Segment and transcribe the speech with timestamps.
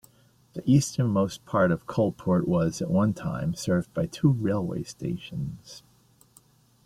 [0.53, 5.83] The easternmost part of Coalport was, at one time, served by two railway stations.